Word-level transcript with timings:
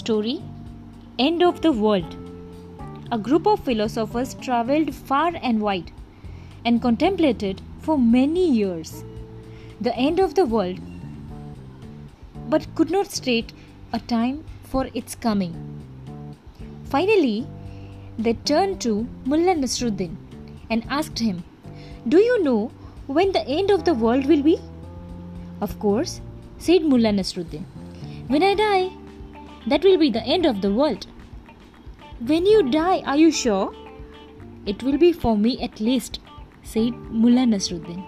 story 0.00 0.34
End 1.28 1.42
of 1.42 1.60
the 1.64 1.72
World. 1.84 2.16
A 3.12 3.18
group 3.18 3.46
of 3.52 3.64
philosophers 3.68 4.34
traveled 4.46 4.94
far 4.94 5.32
and 5.48 5.60
wide 5.60 5.90
and 6.64 6.80
contemplated 6.84 7.60
for 7.86 7.96
many 7.98 8.44
years 8.50 8.92
the 9.80 9.94
end 10.06 10.20
of 10.24 10.34
the 10.38 10.44
world, 10.54 10.78
but 12.54 12.66
could 12.74 12.90
not 12.90 13.10
state 13.18 13.52
a 13.92 14.00
time 14.12 14.44
for 14.72 14.86
its 15.00 15.14
coming. 15.26 15.54
Finally, 16.94 17.46
they 18.18 18.34
turned 18.52 18.80
to 18.86 18.94
Mullah 19.24 19.56
Nasruddin 19.56 20.16
and 20.70 20.86
asked 20.98 21.18
him, 21.18 21.42
Do 22.08 22.18
you 22.28 22.42
know 22.42 22.70
when 23.06 23.32
the 23.32 23.46
end 23.58 23.70
of 23.70 23.84
the 23.84 23.94
world 23.94 24.26
will 24.26 24.42
be? 24.42 24.58
Of 25.60 25.78
course, 25.78 26.20
said 26.58 26.82
Mullah 26.84 27.14
Nasruddin. 27.18 27.64
When 28.28 28.42
I 28.42 28.54
die, 28.54 28.90
that 29.66 29.84
will 29.84 29.98
be 29.98 30.10
the 30.10 30.22
end 30.22 30.46
of 30.46 30.60
the 30.60 30.72
world. 30.72 31.06
When 32.20 32.46
you 32.46 32.70
die, 32.70 33.00
are 33.06 33.16
you 33.16 33.30
sure? 33.30 33.74
It 34.66 34.82
will 34.82 34.98
be 34.98 35.12
for 35.12 35.36
me 35.36 35.62
at 35.62 35.80
least, 35.80 36.20
said 36.62 36.92
Mullah 37.10 37.46
Nasruddin. 37.46 38.04